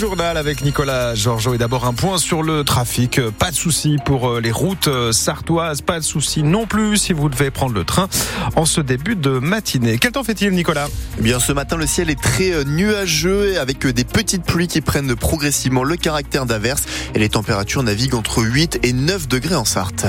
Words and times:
journal 0.00 0.38
avec 0.38 0.64
Nicolas 0.64 1.14
Georgeot 1.14 1.52
et 1.52 1.58
d'abord 1.58 1.84
un 1.84 1.92
point 1.92 2.16
sur 2.16 2.42
le 2.42 2.64
trafic. 2.64 3.20
Pas 3.38 3.50
de 3.50 3.54
souci 3.54 3.98
pour 4.02 4.30
euh, 4.30 4.40
les 4.40 4.50
routes 4.50 4.88
euh, 4.88 5.12
sartoises, 5.12 5.82
pas 5.82 5.98
de 5.98 6.04
souci 6.04 6.42
non 6.42 6.64
plus 6.64 6.96
si 6.96 7.12
vous 7.12 7.28
devez 7.28 7.50
prendre 7.50 7.74
le 7.74 7.84
train 7.84 8.08
en 8.56 8.64
ce 8.64 8.80
début 8.80 9.14
de 9.14 9.28
matinée. 9.28 9.98
Quel 9.98 10.12
temps 10.12 10.24
fait-il 10.24 10.52
Nicolas? 10.52 10.88
Eh 11.18 11.22
Bien 11.22 11.38
ce 11.38 11.52
matin 11.52 11.76
le 11.76 11.86
ciel 11.86 12.08
est 12.08 12.18
très 12.18 12.50
euh, 12.50 12.64
nuageux 12.64 13.60
avec 13.60 13.86
des 13.86 14.04
petites 14.04 14.44
pluies 14.44 14.68
qui 14.68 14.80
prennent 14.80 15.14
progressivement 15.14 15.84
le 15.84 15.96
caractère 15.96 16.46
d'averse 16.46 16.84
et 17.14 17.18
les 17.18 17.28
températures 17.28 17.82
naviguent 17.82 18.14
entre 18.14 18.42
8 18.42 18.80
et 18.82 18.94
9 18.94 19.28
degrés 19.28 19.56
en 19.56 19.66
Sarthe. 19.66 20.06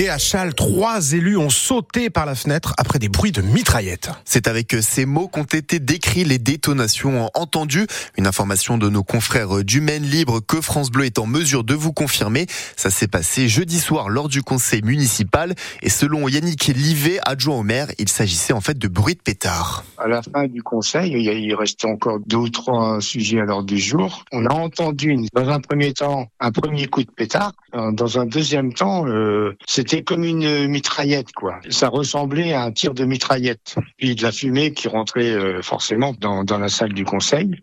Et 0.00 0.08
à 0.08 0.16
Châles, 0.16 0.54
trois 0.54 1.10
élus 1.10 1.36
ont 1.36 1.50
sauté 1.50 2.08
par 2.08 2.24
la 2.24 2.36
fenêtre 2.36 2.72
après 2.78 3.00
des 3.00 3.08
bruits 3.08 3.32
de 3.32 3.42
mitraillettes. 3.42 4.10
C'est 4.24 4.46
avec 4.46 4.76
ces 4.80 5.06
mots 5.06 5.26
qu'ont 5.26 5.42
été 5.42 5.80
décrits 5.80 6.22
les 6.22 6.38
détonations 6.38 7.28
entendues. 7.34 7.88
Une 8.16 8.28
information 8.28 8.78
de 8.78 8.88
nos 8.88 9.02
confrères 9.02 9.64
du 9.64 9.80
Maine 9.80 10.04
Libre 10.04 10.38
que 10.38 10.60
France 10.60 10.92
Bleu 10.92 11.06
est 11.06 11.18
en 11.18 11.26
mesure 11.26 11.64
de 11.64 11.74
vous 11.74 11.92
confirmer. 11.92 12.46
Ça 12.76 12.90
s'est 12.90 13.08
passé 13.08 13.48
jeudi 13.48 13.80
soir 13.80 14.08
lors 14.08 14.28
du 14.28 14.40
conseil 14.40 14.82
municipal. 14.82 15.56
Et 15.82 15.90
selon 15.90 16.28
Yannick 16.28 16.68
Livet, 16.68 17.18
adjoint 17.26 17.56
au 17.56 17.64
maire, 17.64 17.88
il 17.98 18.08
s'agissait 18.08 18.52
en 18.52 18.60
fait 18.60 18.78
de 18.78 18.86
bruits 18.86 19.16
de 19.16 19.20
pétards. 19.20 19.82
À 19.98 20.06
la 20.06 20.22
fin 20.22 20.46
du 20.46 20.62
conseil, 20.62 21.10
il 21.10 21.54
restait 21.56 21.88
encore 21.88 22.20
deux 22.24 22.36
ou 22.36 22.48
trois 22.50 23.00
sujets 23.00 23.40
à 23.40 23.46
l'ordre 23.46 23.66
du 23.66 23.78
jour. 23.78 24.24
On 24.30 24.46
a 24.46 24.54
entendu, 24.54 25.16
dans 25.34 25.48
un 25.48 25.58
premier 25.58 25.92
temps, 25.92 26.28
un 26.38 26.52
premier 26.52 26.86
coup 26.86 27.02
de 27.02 27.10
pétard. 27.10 27.50
Dans 27.72 28.18
un 28.18 28.24
deuxième 28.24 28.72
temps, 28.72 29.06
euh, 29.06 29.56
c'était 29.88 30.02
comme 30.02 30.24
une 30.24 30.68
mitraillette, 30.68 31.32
quoi. 31.32 31.60
Ça 31.70 31.88
ressemblait 31.88 32.52
à 32.52 32.64
un 32.64 32.72
tir 32.72 32.92
de 32.92 33.06
mitraillette. 33.06 33.76
Puis 33.96 34.14
de 34.14 34.22
la 34.22 34.32
fumée 34.32 34.74
qui 34.74 34.86
rentrait 34.86 35.30
euh, 35.30 35.62
forcément 35.62 36.14
dans 36.18 36.58
la 36.58 36.68
salle 36.68 36.92
du 36.92 37.06
conseil. 37.06 37.62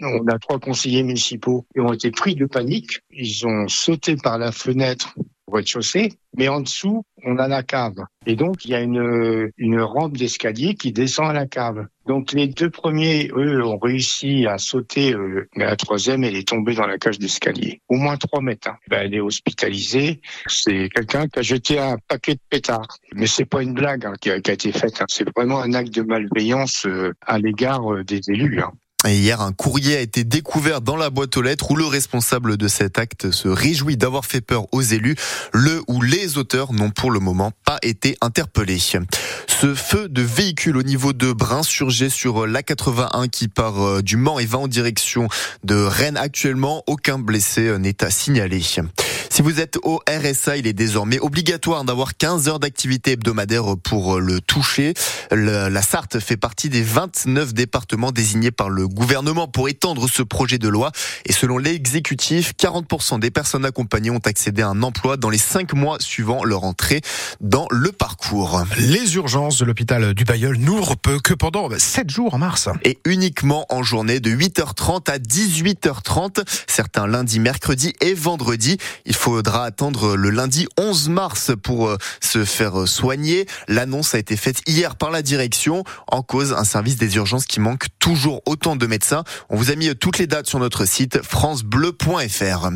On 0.00 0.24
a 0.28 0.38
trois 0.38 0.60
conseillers 0.60 1.02
municipaux 1.02 1.66
qui 1.74 1.80
ont 1.80 1.92
été 1.92 2.12
pris 2.12 2.36
de 2.36 2.46
panique. 2.46 3.00
Ils 3.10 3.44
ont 3.44 3.66
sauté 3.66 4.14
par 4.14 4.38
la 4.38 4.52
fenêtre 4.52 5.16
rez-de-chaussée, 5.50 6.12
mais 6.36 6.48
en 6.48 6.60
dessous, 6.60 7.04
on 7.24 7.38
a 7.38 7.48
la 7.48 7.62
cave. 7.62 7.96
Et 8.26 8.36
donc, 8.36 8.64
il 8.64 8.70
y 8.70 8.74
a 8.74 8.80
une, 8.80 9.50
une 9.56 9.80
rampe 9.80 10.16
d'escalier 10.16 10.74
qui 10.74 10.92
descend 10.92 11.28
à 11.28 11.32
la 11.32 11.46
cave. 11.46 11.86
Donc, 12.06 12.32
les 12.32 12.48
deux 12.48 12.70
premiers, 12.70 13.30
eux, 13.34 13.64
ont 13.64 13.78
réussi 13.78 14.46
à 14.46 14.58
sauter, 14.58 15.14
euh, 15.14 15.48
mais 15.56 15.64
la 15.64 15.76
troisième, 15.76 16.24
elle 16.24 16.36
est 16.36 16.46
tombée 16.46 16.74
dans 16.74 16.86
la 16.86 16.98
cage 16.98 17.18
d'escalier. 17.18 17.80
Au 17.88 17.96
moins 17.96 18.16
trois 18.16 18.42
mètres. 18.42 18.68
Hein. 18.68 18.76
Ben, 18.88 19.02
elle 19.04 19.14
est 19.14 19.20
hospitalisée. 19.20 20.20
C'est 20.46 20.88
quelqu'un 20.94 21.28
qui 21.28 21.38
a 21.38 21.42
jeté 21.42 21.78
un 21.78 21.96
paquet 22.08 22.34
de 22.34 22.40
pétards. 22.50 22.98
Mais 23.14 23.26
c'est 23.26 23.46
pas 23.46 23.62
une 23.62 23.72
blague 23.72 24.04
hein, 24.04 24.14
qui, 24.20 24.30
a, 24.30 24.40
qui, 24.40 24.50
a, 24.50 24.54
été 24.54 24.72
faite. 24.72 25.00
Hein. 25.00 25.06
C'est 25.08 25.26
vraiment 25.34 25.60
un 25.60 25.72
acte 25.72 25.94
de 25.94 26.02
malveillance 26.02 26.84
euh, 26.86 27.12
à 27.26 27.38
l'égard 27.38 27.92
euh, 27.92 28.04
des 28.04 28.20
élus. 28.28 28.60
Et 29.06 29.18
hier, 29.18 29.42
un 29.42 29.52
courrier 29.52 29.98
a 29.98 30.00
été 30.00 30.24
découvert 30.24 30.80
dans 30.80 30.96
la 30.96 31.10
boîte 31.10 31.36
aux 31.36 31.42
lettres 31.42 31.70
où 31.70 31.76
le 31.76 31.84
responsable 31.84 32.56
de 32.56 32.68
cet 32.68 32.98
acte 32.98 33.30
se 33.30 33.48
réjouit 33.48 33.98
d'avoir 33.98 34.24
fait 34.24 34.40
peur 34.40 34.66
aux 34.72 34.80
élus. 34.80 35.16
Le 35.52 35.82
ou 35.88 36.00
les 36.00 36.38
auteurs 36.38 36.72
n'ont 36.72 36.88
pour 36.88 37.10
le 37.10 37.20
moment 37.20 37.52
pas 37.66 37.78
été 37.82 38.16
interpellés. 38.22 38.78
Ce 38.78 39.74
feu 39.74 40.08
de 40.08 40.22
véhicule 40.22 40.78
au 40.78 40.82
niveau 40.82 41.12
de 41.12 41.32
Brun 41.32 41.62
surgit 41.62 42.08
sur 42.08 42.46
l'A81 42.46 43.28
qui 43.28 43.48
part 43.48 43.82
euh, 43.82 44.02
du 44.02 44.16
Mans 44.16 44.38
et 44.38 44.46
va 44.46 44.58
en 44.58 44.68
direction 44.68 45.28
de 45.64 45.74
Rennes 45.74 46.16
actuellement. 46.16 46.82
Aucun 46.86 47.18
blessé 47.18 47.68
euh, 47.68 47.78
n'est 47.78 48.02
à 48.02 48.10
signaler. 48.10 48.62
Si 48.62 49.42
vous 49.42 49.60
êtes 49.60 49.78
au 49.82 50.00
RSA, 50.08 50.56
il 50.56 50.66
est 50.66 50.72
désormais 50.72 51.18
obligatoire 51.18 51.84
d'avoir 51.84 52.16
15 52.16 52.48
heures 52.48 52.60
d'activité 52.60 53.12
hebdomadaire 53.12 53.76
pour 53.82 54.18
le 54.18 54.40
toucher. 54.40 54.94
la 55.30 55.82
Sarthe 55.82 56.20
fait 56.20 56.36
partie 56.36 56.68
des 56.68 56.82
29 56.82 57.52
départements 57.52 58.12
désignés 58.12 58.50
par 58.50 58.70
le 58.70 58.86
gouvernement 58.94 59.48
pour 59.48 59.68
étendre 59.68 60.08
ce 60.08 60.22
projet 60.22 60.58
de 60.58 60.68
loi. 60.68 60.92
Et 61.26 61.32
selon 61.32 61.58
l'exécutif, 61.58 62.52
40% 62.58 63.20
des 63.20 63.30
personnes 63.30 63.64
accompagnées 63.64 64.10
ont 64.10 64.22
accédé 64.24 64.62
à 64.62 64.68
un 64.68 64.82
emploi 64.82 65.16
dans 65.16 65.30
les 65.30 65.38
5 65.38 65.74
mois 65.74 65.98
suivant 66.00 66.44
leur 66.44 66.64
entrée 66.64 67.02
dans 67.40 67.66
le 67.70 67.92
parcours. 67.92 68.62
Les 68.78 69.16
urgences 69.16 69.58
de 69.58 69.64
l'hôpital 69.64 70.14
du 70.14 70.24
Bayeul 70.24 70.56
n'ouvrent 70.56 70.94
que 71.22 71.34
pendant 71.34 71.68
7 71.76 72.10
jours 72.10 72.34
en 72.34 72.38
mars. 72.38 72.68
Et 72.84 72.98
uniquement 73.04 73.66
en 73.68 73.82
journée 73.82 74.20
de 74.20 74.30
8h30 74.30 75.10
à 75.10 75.18
18h30, 75.18 76.44
certains 76.66 77.06
lundi, 77.06 77.40
mercredi 77.40 77.92
et 78.00 78.14
vendredi. 78.14 78.78
Il 79.04 79.14
faudra 79.14 79.64
attendre 79.64 80.16
le 80.16 80.30
lundi 80.30 80.66
11 80.78 81.08
mars 81.08 81.52
pour 81.62 81.88
euh, 81.88 81.96
se 82.20 82.44
faire 82.44 82.86
soigner. 82.88 83.46
L'annonce 83.68 84.14
a 84.14 84.18
été 84.18 84.36
faite 84.36 84.60
hier 84.66 84.96
par 84.96 85.10
la 85.10 85.22
direction. 85.22 85.84
En 86.06 86.22
cause, 86.22 86.52
un 86.52 86.64
service 86.64 86.96
des 86.96 87.16
urgences 87.16 87.46
qui 87.46 87.60
manque 87.60 87.86
toujours 87.98 88.42
autant 88.46 88.76
de 88.76 88.83
médecins. 88.86 89.24
On 89.48 89.56
vous 89.56 89.70
a 89.70 89.74
mis 89.74 89.94
toutes 89.96 90.18
les 90.18 90.26
dates 90.26 90.46
sur 90.46 90.58
notre 90.58 90.84
site 90.84 91.22
francebleu.fr. 91.22 92.68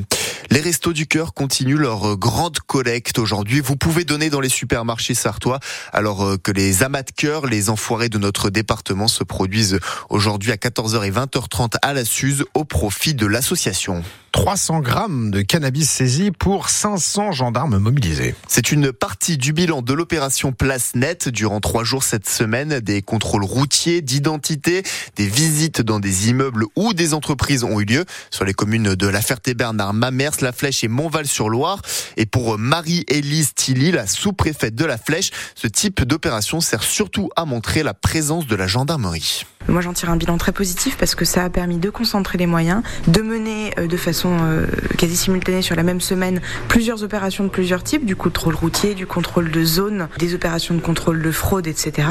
Les 0.51 0.61
Restos 0.61 0.95
du 0.95 1.07
Cœur 1.07 1.35
continuent 1.35 1.77
leur 1.77 2.17
grande 2.17 2.59
collecte 2.61 3.19
aujourd'hui. 3.19 3.61
Vous 3.61 3.77
pouvez 3.77 4.05
donner 4.05 4.31
dans 4.31 4.41
les 4.41 4.49
supermarchés 4.49 5.15
sartois 5.15 5.61
alors 5.93 6.25
euh, 6.25 6.37
que 6.37 6.53
les 6.53 6.83
amas 6.83 7.03
de 7.03 7.11
cœur, 7.11 7.47
les 7.47 7.71
enfoirés 7.71 8.09
de 8.09 8.19
notre 8.19 8.51
département 8.51 9.09
se 9.09 9.25
produisent 9.25 9.79
aujourd'hui 10.09 10.53
à 10.53 10.57
14h 10.57 11.05
et 11.05 11.11
20h30 11.11 11.75
à 11.83 11.93
la 11.93 12.05
Suze 12.05 12.45
au 12.55 12.65
profit 12.65 13.15
de 13.15 13.27
l'association. 13.27 14.03
300 14.33 14.81
grammes 14.81 15.31
de 15.31 15.41
cannabis 15.41 15.91
saisis 15.91 16.31
pour 16.31 16.69
500 16.69 17.33
gendarmes 17.33 17.79
mobilisés. 17.79 18.35
C'est 18.47 18.71
une 18.71 18.93
partie 18.93 19.37
du 19.37 19.53
bilan 19.53 19.83
de 19.83 19.93
l'opération 19.93 20.53
Place 20.53 20.95
Net 20.95 21.29
durant 21.29 21.61
trois 21.61 21.83
jours 21.83 22.03
cette 22.03 22.29
semaine. 22.29 22.81
Des 22.81 23.03
contrôles 23.03 23.45
routiers, 23.45 24.03
d'identité, 24.03 24.83
des 25.17 25.27
visites 25.27 25.81
dans 25.81 25.98
des 26.01 26.29
immeubles 26.29 26.65
ou 26.77 26.95
des 26.95 27.15
entreprises 27.15 27.65
ont 27.65 27.81
eu 27.81 27.85
lieu 27.85 28.05
sur 28.31 28.45
les 28.45 28.55
communes 28.55 28.95
de 28.95 29.07
La 29.07 29.21
Ferté-Bernard, 29.21 29.95
Mamers, 29.95 30.41
La 30.41 30.53
Flèche 30.53 30.85
et 30.85 30.89
Montval-sur-Loire. 30.89 31.83
Et 32.17 32.27
pour 32.27 32.59
Marie-Élise 32.59 33.55
Tilly, 33.55 33.93
la 33.93 34.07
sous-préfète 34.07 34.75
de 34.75 34.85
La 34.85 34.99
Flèche, 34.99 35.31
ce 35.55 35.67
type 35.67 36.03
d'opération 36.03 36.61
sert 36.61 36.83
surtout 36.83 37.31
à 37.37 37.45
montrer 37.45 37.83
la 37.83 37.95
présence 37.95 38.47
de 38.47 38.57
la 38.57 38.67
gendarmerie. 38.67 39.45
Moi, 39.67 39.83
j'en 39.83 39.93
tire 39.93 40.09
un 40.09 40.17
bilan 40.17 40.39
très 40.39 40.53
positif 40.53 40.97
parce 40.97 41.15
que 41.15 41.27
ça 41.27 41.45
a 41.45 41.51
permis 41.51 41.77
de 41.77 41.91
concentrer 41.91 42.39
les 42.39 42.47
moyens, 42.47 42.83
de 43.07 43.21
mener 43.21 43.75
euh, 43.79 43.87
de 43.87 43.97
façon 43.99 44.35
euh, 44.41 44.67
quasi 44.97 45.15
simultanée 45.15 45.61
sur 45.61 45.77
la 45.77 45.83
même 45.83 46.01
semaine 46.01 46.41
plusieurs 46.69 47.03
opérations 47.03 47.45
de 47.45 47.51
plusieurs 47.51 47.83
types, 47.83 48.07
du 48.07 48.17
contrôle 48.17 48.55
routier, 48.55 48.95
du 48.95 49.07
contrôle 49.07 49.51
de 49.51 49.65
zone, 49.65 50.09
des 50.19 50.35
opérations 50.35 50.75
de 50.75 50.81
contrôle 50.81 51.21
de 51.21 51.31
fraude, 51.31 51.67
etc. 51.67 52.09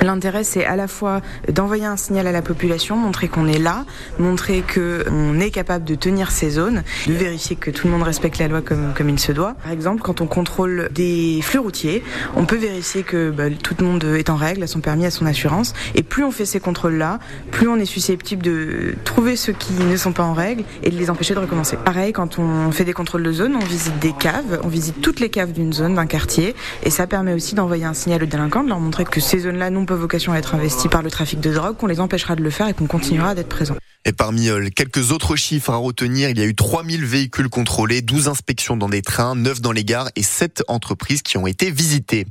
L'intérêt, 0.00 0.44
c'est 0.44 0.64
à 0.64 0.76
la 0.76 0.86
fois 0.86 1.22
d'envoyer 1.48 1.86
un 1.86 1.96
signal 1.96 2.28
à 2.28 2.32
la 2.32 2.42
population, 2.42 2.96
montrer 2.96 3.21
qu'on 3.28 3.46
est 3.46 3.58
là, 3.58 3.84
montrer 4.18 4.62
qu'on 4.62 5.40
est 5.40 5.50
capable 5.50 5.84
de 5.84 5.94
tenir 5.94 6.30
ces 6.30 6.50
zones, 6.50 6.82
de 7.06 7.12
vérifier 7.12 7.56
que 7.56 7.70
tout 7.70 7.86
le 7.86 7.92
monde 7.92 8.02
respecte 8.02 8.38
la 8.38 8.48
loi 8.48 8.60
comme, 8.62 8.92
comme 8.96 9.08
il 9.08 9.18
se 9.18 9.32
doit. 9.32 9.54
Par 9.62 9.72
exemple, 9.72 10.02
quand 10.02 10.20
on 10.20 10.26
contrôle 10.26 10.88
des 10.92 11.40
flux 11.42 11.58
routiers, 11.58 12.02
on 12.36 12.44
peut 12.44 12.56
vérifier 12.56 13.02
que 13.02 13.30
bah, 13.30 13.44
tout 13.50 13.74
le 13.78 13.84
monde 13.84 14.04
est 14.04 14.30
en 14.30 14.36
règle, 14.36 14.62
à 14.62 14.66
son 14.66 14.80
permis, 14.80 15.06
à 15.06 15.10
son 15.10 15.26
assurance. 15.26 15.74
Et 15.94 16.02
plus 16.02 16.24
on 16.24 16.30
fait 16.30 16.46
ces 16.46 16.60
contrôles 16.60 16.96
là 16.96 17.18
plus 17.50 17.68
on 17.68 17.76
est 17.76 17.84
susceptible 17.84 18.42
de 18.42 18.94
trouver 19.04 19.36
ceux 19.36 19.52
qui 19.52 19.72
ne 19.72 19.96
sont 19.96 20.12
pas 20.12 20.24
en 20.24 20.32
règle 20.32 20.64
et 20.82 20.90
de 20.90 20.96
les 20.96 21.10
empêcher 21.10 21.34
de 21.34 21.38
recommencer. 21.38 21.76
Pareil, 21.76 22.12
quand 22.12 22.38
on 22.38 22.70
fait 22.70 22.84
des 22.84 22.92
contrôles 22.92 23.22
de 23.22 23.32
zone, 23.32 23.56
on 23.56 23.64
visite 23.64 23.98
des 23.98 24.12
caves, 24.12 24.60
on 24.64 24.68
visite 24.68 25.00
toutes 25.00 25.20
les 25.20 25.28
caves 25.28 25.52
d'une 25.52 25.72
zone, 25.72 25.94
d'un 25.94 26.06
quartier, 26.06 26.54
et 26.82 26.90
ça 26.90 27.06
permet 27.06 27.34
aussi 27.34 27.54
d'envoyer 27.54 27.84
un 27.84 27.94
signal 27.94 28.22
aux 28.22 28.26
délinquants, 28.26 28.64
de 28.64 28.68
leur 28.68 28.80
montrer 28.80 29.04
que 29.04 29.20
ces 29.20 29.40
zones-là 29.40 29.70
n'ont 29.70 29.86
pas 29.86 29.94
vocation 29.94 30.32
à 30.32 30.38
être 30.38 30.54
investies 30.54 30.88
par 30.88 31.02
le 31.02 31.10
trafic 31.10 31.40
de 31.40 31.52
drogue, 31.52 31.76
qu'on 31.76 31.86
les 31.86 32.00
empêchera 32.00 32.36
de 32.36 32.42
le 32.42 32.50
faire 32.50 32.68
et 32.68 32.74
qu'on 32.74 32.86
continuera 33.02 33.34
d'être 33.34 33.48
présent. 33.48 33.74
Et 34.04 34.12
parmi 34.12 34.48
euh, 34.48 34.68
quelques 34.74 35.12
autres 35.12 35.36
chiffres 35.36 35.70
à 35.70 35.76
retenir, 35.76 36.28
il 36.28 36.38
y 36.38 36.42
a 36.42 36.44
eu 36.44 36.56
3000 36.56 37.04
véhicules 37.04 37.48
contrôlés, 37.48 38.02
12 38.02 38.26
inspections 38.26 38.76
dans 38.76 38.88
des 38.88 39.00
trains, 39.00 39.36
9 39.36 39.60
dans 39.60 39.70
les 39.70 39.84
gares 39.84 40.08
et 40.16 40.24
7 40.24 40.64
entreprises 40.66 41.22
qui 41.22 41.36
ont 41.36 41.46
été 41.46 41.70
visitées. 41.70 42.26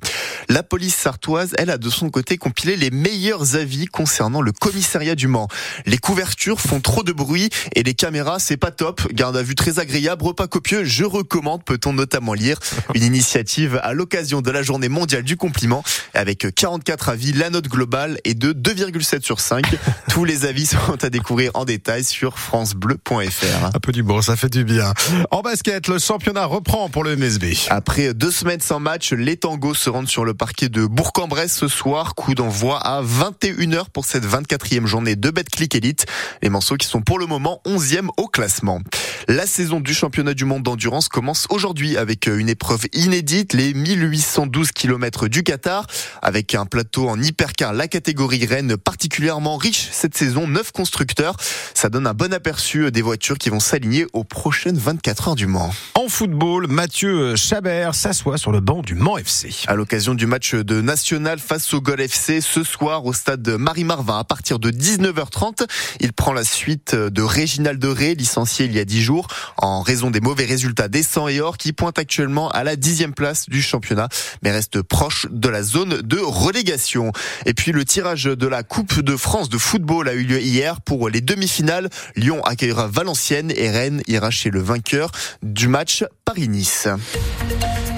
La 0.49 0.63
police 0.63 0.95
sartoise, 0.95 1.53
elle, 1.57 1.69
a 1.69 1.77
de 1.77 1.89
son 1.89 2.09
côté 2.09 2.37
compilé 2.37 2.75
les 2.75 2.91
meilleurs 2.91 3.55
avis 3.55 3.85
concernant 3.85 4.41
le 4.41 4.51
commissariat 4.51 5.15
du 5.15 5.27
Mans. 5.27 5.47
Les 5.85 5.97
couvertures 5.97 6.59
font 6.59 6.81
trop 6.81 7.03
de 7.03 7.13
bruit 7.13 7.49
et 7.73 7.83
les 7.83 7.93
caméras, 7.93 8.39
c'est 8.39 8.57
pas 8.57 8.71
top. 8.71 9.07
Garde 9.13 9.37
à 9.37 9.43
vue 9.43 9.55
très 9.55 9.79
agréable, 9.79 10.25
repas 10.25 10.47
copieux, 10.47 10.83
je 10.83 11.05
recommande, 11.05 11.63
peut-on 11.63 11.93
notamment 11.93 12.33
lire. 12.33 12.59
Une 12.95 13.03
initiative 13.03 13.79
à 13.81 13.93
l'occasion 13.93 14.41
de 14.41 14.51
la 14.51 14.61
journée 14.61 14.89
mondiale 14.89 15.23
du 15.23 15.37
compliment 15.37 15.83
avec 16.13 16.53
44 16.53 17.07
avis, 17.07 17.31
la 17.31 17.49
note 17.49 17.69
globale 17.69 18.19
est 18.25 18.33
de 18.33 18.51
2,7 18.51 19.23
sur 19.23 19.39
5. 19.39 19.65
Tous 20.09 20.25
les 20.25 20.43
avis 20.45 20.60
sont 20.65 21.03
à 21.03 21.09
découvrir 21.09 21.51
en 21.53 21.65
détail 21.65 22.03
sur 22.03 22.37
francebleu.fr. 22.37 23.65
Un 23.73 23.79
peu 23.79 23.91
du 23.91 24.03
bon, 24.03 24.21
ça 24.21 24.35
fait 24.35 24.49
du 24.49 24.63
bien. 24.63 24.93
En 25.31 25.41
basket, 25.41 25.87
le 25.87 25.99
championnat 25.99 26.45
reprend 26.45 26.89
pour 26.89 27.03
le 27.03 27.15
MSB. 27.15 27.45
Après 27.69 28.13
deux 28.13 28.31
semaines 28.31 28.59
sans 28.59 28.79
match, 28.79 29.13
les 29.13 29.37
tangos 29.37 29.75
se 29.75 29.89
rendent 29.89 30.07
sur 30.07 30.25
le 30.25 30.33
parquet 30.33 30.69
de 30.69 30.85
Bourg-en-Bresse 30.85 31.55
ce 31.55 31.67
soir. 31.67 32.15
Coup 32.15 32.35
d'envoi 32.35 32.79
à 32.79 33.01
21h 33.01 33.85
pour 33.93 34.05
cette 34.05 34.25
24e 34.25 34.85
journée 34.85 35.15
de 35.15 35.29
Betclic 35.29 35.75
Elite. 35.75 36.05
Les 36.41 36.49
morceaux 36.49 36.75
qui 36.75 36.87
sont 36.87 37.01
pour 37.01 37.19
le 37.19 37.25
moment 37.25 37.61
11e 37.65 38.07
au 38.17 38.27
classement. 38.27 38.79
La 39.27 39.45
saison 39.45 39.79
du 39.79 39.93
championnat 39.93 40.33
du 40.33 40.45
monde 40.45 40.63
d'endurance 40.63 41.07
commence 41.07 41.47
aujourd'hui 41.49 41.97
avec 41.97 42.27
une 42.27 42.49
épreuve 42.49 42.85
inédite, 42.93 43.53
les 43.53 43.73
1812 43.73 44.71
km 44.71 45.27
du 45.27 45.43
Qatar, 45.43 45.85
avec 46.21 46.55
un 46.55 46.65
plateau 46.65 47.07
en 47.07 47.21
hypercar, 47.21 47.73
la 47.73 47.87
catégorie 47.87 48.45
Rennes 48.45 48.77
particulièrement 48.77 49.57
riche 49.57 49.89
cette 49.91 50.17
saison. 50.17 50.47
Neuf 50.51 50.71
constructeurs. 50.71 51.35
Ça 51.73 51.89
donne 51.89 52.07
un 52.07 52.13
bon 52.13 52.33
aperçu 52.33 52.91
des 52.91 53.01
voitures 53.01 53.37
qui 53.37 53.49
vont 53.49 53.59
s'aligner 53.59 54.05
aux 54.13 54.23
prochaines 54.23 54.77
24 54.77 55.29
heures 55.29 55.35
du 55.35 55.47
Mans. 55.47 55.73
En 55.95 56.09
football, 56.09 56.67
Mathieu 56.67 57.35
Chabert 57.35 57.95
s'assoit 57.95 58.37
sur 58.37 58.51
le 58.51 58.59
banc 58.59 58.81
du 58.81 58.95
Mans 58.95 59.17
FC. 59.17 59.51
À 59.67 59.75
l'occasion 59.75 60.13
du 60.13 60.25
match 60.25 60.53
de 60.55 60.81
National 60.81 61.39
face 61.39 61.73
au 61.73 61.81
Gol 61.81 62.01
FC 62.01 62.41
ce 62.41 62.63
soir 62.63 63.05
au 63.05 63.13
stade 63.13 63.47
Marie-Marvin 63.47 64.19
à 64.19 64.23
partir 64.23 64.59
de 64.59 64.71
19h30, 64.71 65.67
il 65.99 66.13
prend 66.13 66.33
la 66.33 66.43
suite 66.43 66.95
de 66.95 67.21
Réginald 67.21 67.83
Ré, 67.83 68.15
licencié 68.15 68.65
il 68.65 68.73
y 68.73 68.79
a 68.79 68.85
10 68.85 69.01
jours 69.01 69.27
en 69.57 69.81
raison 69.81 70.11
des 70.11 70.21
mauvais 70.21 70.45
résultats 70.45 70.87
des 70.87 71.03
100 71.03 71.27
et 71.29 71.41
or 71.41 71.57
qui 71.57 71.73
pointe 71.73 71.99
actuellement 71.99 72.49
à 72.49 72.63
la 72.63 72.75
dixième 72.75 73.13
place 73.13 73.49
du 73.49 73.61
championnat 73.61 74.09
mais 74.43 74.51
reste 74.51 74.81
proche 74.81 75.27
de 75.29 75.49
la 75.49 75.63
zone 75.63 76.01
de 76.01 76.19
relégation. 76.19 77.11
Et 77.45 77.53
puis 77.53 77.71
le 77.71 77.85
tirage 77.85 78.23
de 78.23 78.47
la 78.47 78.63
Coupe 78.63 79.01
de 79.01 79.15
France 79.15 79.49
de 79.49 79.57
football 79.57 80.07
a 80.09 80.13
eu 80.13 80.23
lieu 80.23 80.40
hier 80.41 80.81
pour 80.81 81.09
les 81.09 81.21
demi-finales. 81.21 81.89
Lyon 82.15 82.43
accueillera 82.43 82.87
Valenciennes 82.87 83.53
et 83.55 83.69
Rennes 83.69 84.01
ira 84.07 84.31
chez 84.31 84.49
le 84.49 84.61
vainqueur 84.61 85.11
du 85.41 85.67
match 85.67 86.03
Paris-Nice. 86.25 86.87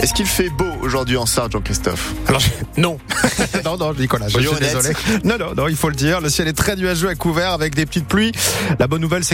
Est-ce 0.04 0.13
qu'il 0.13 0.25
fait 0.25 0.50
beau 0.50 0.68
aujourd'hui 0.81 1.16
en 1.16 1.25
Sarre, 1.25 1.50
Jean-Christophe? 1.50 2.13
Alors, 2.28 2.42
non. 2.75 2.98
non, 3.63 3.78
non, 3.78 3.94
Nicolas, 3.94 4.28
je 4.28 4.38
suis 4.38 4.60
désolé. 4.60 4.90
Non, 5.24 5.38
non, 5.38 5.54
non, 5.56 5.69
il 5.69 5.78
faut 5.78 5.88
le 5.88 5.95
dire. 5.95 6.19
Le 6.19 6.28
ciel 6.28 6.50
est 6.50 6.57
très 6.57 6.75
nuageux 6.75 7.07
à 7.07 7.16
couvert 7.16 7.51
avec 7.51 7.74
des 7.74 7.86
petites 7.86 8.10
pluies. 8.10 8.34
La 8.80 8.88
bonne 8.88 9.00
nouvelle, 9.00 9.24
c'est 9.24 9.31